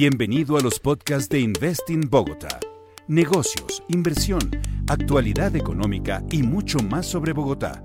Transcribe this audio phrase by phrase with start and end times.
[0.00, 2.60] Bienvenido a los podcasts de Investing Bogotá.
[3.08, 4.48] Negocios, inversión,
[4.86, 7.82] actualidad económica y mucho más sobre Bogotá.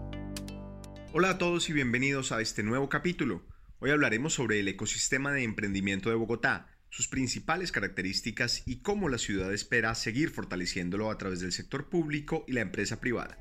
[1.12, 3.42] Hola a todos y bienvenidos a este nuevo capítulo.
[3.80, 9.18] Hoy hablaremos sobre el ecosistema de emprendimiento de Bogotá, sus principales características y cómo la
[9.18, 13.40] ciudad espera seguir fortaleciéndolo a través del sector público y la empresa privada.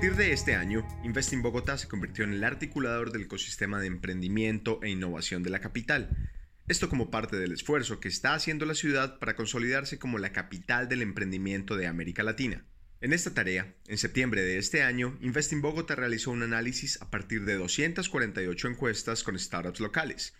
[0.00, 4.80] Partir de este año, Investing Bogotá se convirtió en el articulador del ecosistema de emprendimiento
[4.82, 6.30] e innovación de la capital.
[6.68, 10.88] Esto como parte del esfuerzo que está haciendo la ciudad para consolidarse como la capital
[10.88, 12.64] del emprendimiento de América Latina.
[13.02, 17.44] En esta tarea, en septiembre de este año, Investing Bogotá realizó un análisis a partir
[17.44, 20.32] de 248 encuestas con startups locales,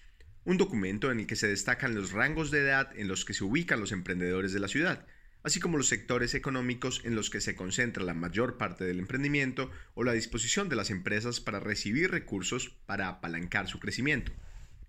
[0.45, 3.45] un documento en el que se destacan los rangos de edad en los que se
[3.45, 5.07] ubican los emprendedores de la ciudad,
[5.43, 9.71] así como los sectores económicos en los que se concentra la mayor parte del emprendimiento
[9.95, 14.33] o la disposición de las empresas para recibir recursos para apalancar su crecimiento.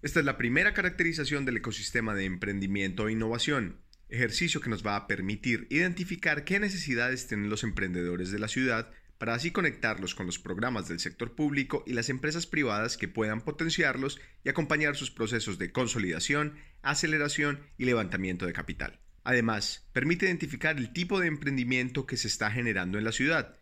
[0.02, 3.78] Esta es la primera caracterización del ecosistema de emprendimiento e innovación,
[4.10, 8.92] ejercicio que nos va a permitir identificar qué necesidades tienen los emprendedores de la ciudad
[9.22, 13.42] para así conectarlos con los programas del sector público y las empresas privadas que puedan
[13.42, 19.00] potenciarlos y acompañar sus procesos de consolidación, aceleración y levantamiento de capital.
[19.24, 23.56] Además, permite identificar el tipo de emprendimiento que se está generando en la ciudad,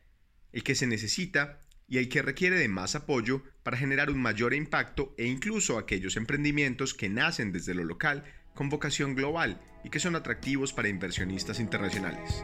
[0.54, 4.54] el que se necesita y el que requiere de más apoyo para generar un mayor
[4.54, 10.00] impacto e incluso aquellos emprendimientos que nacen desde lo local con vocación global y que
[10.00, 12.44] son atractivos para inversionistas internacionales.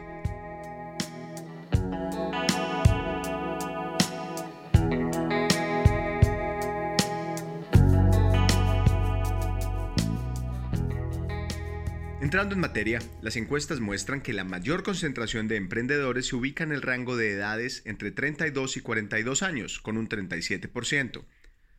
[12.36, 16.72] Entrando en materia, las encuestas muestran que la mayor concentración de emprendedores se ubica en
[16.72, 21.24] el rango de edades entre 32 y 42 años, con un 37%,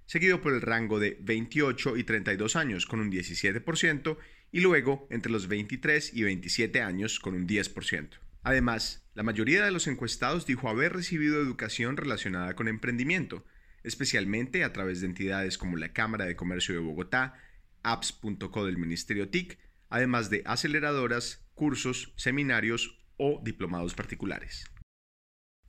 [0.07, 4.17] seguido por el rango de 28 y 32 años, con un 17%,
[4.51, 8.09] y luego entre los 23 y 27 años, con un 10%.
[8.41, 13.45] Además, la mayoría de los encuestados dijo haber recibido educación relacionada con emprendimiento,
[13.83, 17.35] especialmente a través de entidades como la Cámara de Comercio de Bogotá,
[17.83, 19.59] apps.co del Ministerio TIC,
[19.89, 24.65] además de aceleradoras, cursos, seminarios o diplomados particulares.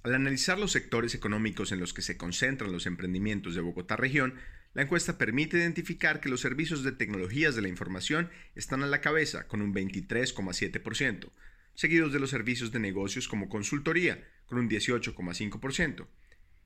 [0.02, 4.34] Al analizar los sectores económicos en los que se concentran los emprendimientos de Bogotá región,
[4.74, 9.00] la encuesta permite identificar que los servicios de tecnologías de la información están a la
[9.00, 11.30] cabeza con un 23,7%,
[11.74, 16.06] seguidos de los servicios de negocios como consultoría con un 18,5%,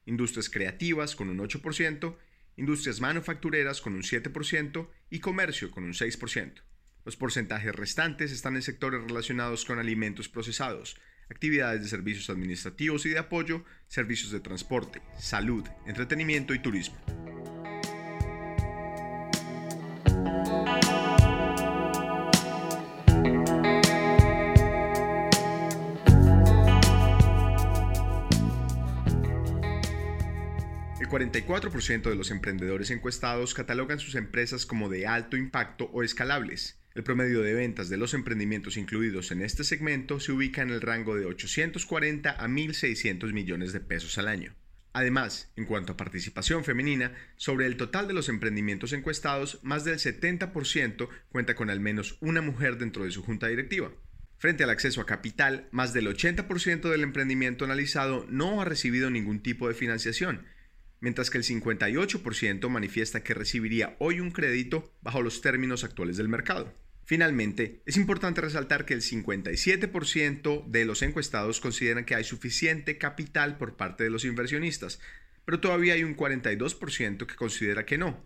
[0.05, 2.17] industrias creativas con un 8%,
[2.57, 6.63] industrias manufactureras con un 7% y comercio con un 6%.
[7.05, 10.97] Los porcentajes restantes están en sectores relacionados con alimentos procesados,
[11.29, 16.97] actividades de servicios administrativos y de apoyo, servicios de transporte, salud, entretenimiento y turismo.
[31.01, 36.82] El 44% de los emprendedores encuestados catalogan sus empresas como de alto impacto o escalables,
[36.95, 40.81] el promedio de ventas de los emprendimientos incluidos en este segmento se ubica en el
[40.81, 44.55] rango de 840 a 1.600 millones de pesos al año.
[44.95, 49.99] Además, en cuanto a participación femenina, sobre el total de los emprendimientos encuestados, más del
[49.99, 53.91] 70% cuenta con al menos una mujer dentro de su junta directiva.
[54.37, 59.41] Frente al acceso a capital, más del 80% del emprendimiento analizado no ha recibido ningún
[59.41, 60.45] tipo de financiación,
[61.01, 66.29] mientras que el 58% manifiesta que recibiría hoy un crédito bajo los términos actuales del
[66.29, 66.75] mercado.
[67.05, 73.59] Finalmente, es importante resaltar que el 57% de los encuestados consideran que hay suficiente capital
[73.59, 75.01] por parte de los inversionistas,
[75.45, 78.25] pero todavía hay un 42% que considera que no.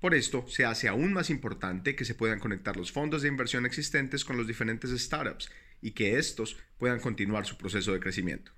[0.00, 3.66] Por esto, se hace aún más importante que se puedan conectar los fondos de inversión
[3.66, 5.50] existentes con los diferentes startups
[5.80, 8.52] y que estos puedan continuar su proceso de crecimiento.